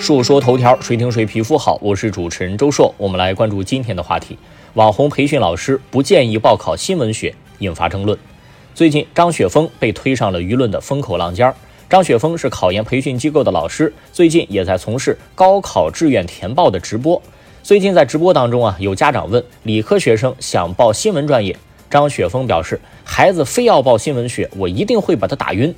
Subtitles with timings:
[0.00, 1.76] 述说头条，谁听谁皮肤好。
[1.82, 4.38] 我是主持人周硕，我们来关注今天的话题：
[4.74, 8.16] 网红培训老师不建议报考新闻学，引发争论。
[8.74, 11.54] 最近，张雪峰被推上了舆论的风口浪尖儿。
[11.90, 17.20] 张雪峰是考研培训机构的老师，最近也在从事高考志愿填报的直播。
[17.62, 21.54] 最近在直播当中啊，有家长问理科学生想报新闻专业，
[21.90, 25.74] 张雪峰表示，孩子非要报新闻学，我一定会把他打晕。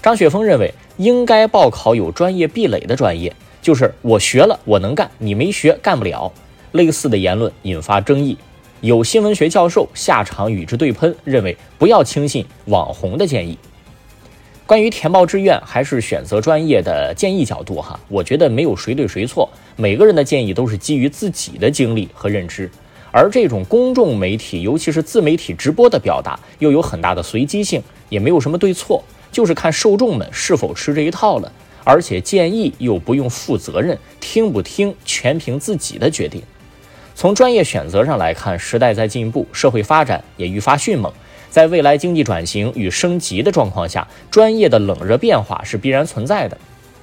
[0.00, 3.34] 张雪峰认为，应该报考有专业壁垒的专业。
[3.64, 6.30] 就是我学了，我能干；你没学，干不了。
[6.72, 8.36] 类似的言论引发争议，
[8.82, 13.56] 有新闻学教授下场与之对喷，认为不要轻信网红的建议。
[14.66, 22.70] 关于填报志愿还是选择专业的建议角度，哈，我觉得没有谁对谁错，每个人的建议都是基于自己的经历和认知。
[23.10, 29.02] 而这种公众媒体，尤其是自媒体直播的表达，又有很大的随机性，也没有什么对错，
[29.32, 31.50] 就是看受众们是否吃这一套了。
[31.84, 36.42] 而且建议又不用负责任，听不听全凭自己的决定。
[37.14, 41.12] 从专业选择上来看，时代在进步，社会发展也愈发迅猛。
[41.48, 46.58] 在未来经济转型与升级的状况下，专业的冷热变化是必然存在的。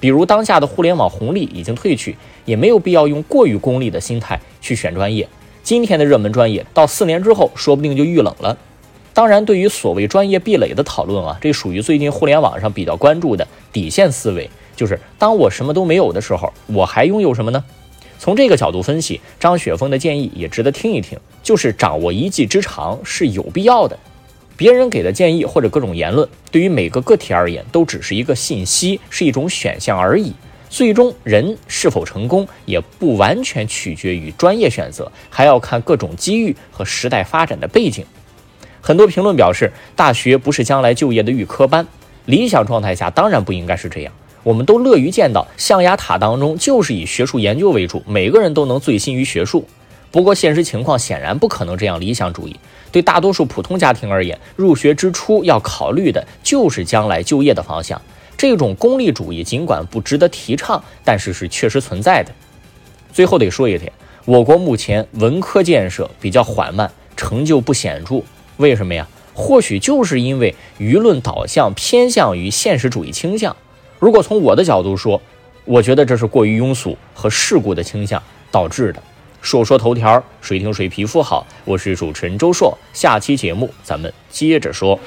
[0.00, 5.26] 比如当下的互联网红利已经褪去，也没有必要用过于功利的心态去选专业。
[5.62, 8.58] 今天的热门专业，到四年之后说不定就遇冷了。
[9.14, 14.50] 当然，对于所谓专业壁垒的讨论啊，这属于最近互联网上比较关注的底线思维。
[14.76, 17.64] 就是当我什么都没有的时候，我还拥有什么呢？
[18.18, 21.18] 从这个角度分析，张雪峰的建议也值得听一听。
[21.42, 23.98] 就是掌握一技之长是有必要的。
[24.56, 30.32] 别人给的建议或者各种言论，对于每个个体而言都只是一个信息，是一种选项而已。
[30.70, 38.04] 最终人是否成功，也不完全取决于专业选择，还要看各种机遇和时代发展的背景。
[38.80, 41.86] 很多评论表示，大学不是将来就业的预科班。
[42.26, 44.12] 理想状态下，当然不应该是这样。
[44.44, 49.66] 我们都乐于见到象牙塔当中就是以学术研究为主，每个人都能醉心于学术。
[50.10, 52.54] 不过现实情况显然不可能这样理想主义。
[52.92, 58.00] 对大多数普通家庭而言，入学之初要考虑的就是将来就业的方向。
[58.36, 62.30] 这种功利主义尽管不值得提倡，但是是确实存在的。
[63.12, 63.90] 最后得说一点，
[64.26, 68.20] 我国目前文科建设比较缓慢，成就不显著。
[68.58, 69.08] 为什么呀？
[69.32, 73.56] 或许就是因为舆论导向偏向于现实主义倾向。
[74.04, 75.18] 如果从我的角度说，
[75.64, 79.02] 我觉得这是过于庸俗和世故的倾向导致的。
[79.40, 81.46] 说说头条，谁听谁皮肤好。
[81.64, 85.00] 我是主持人周硕，下期节目咱们接着说。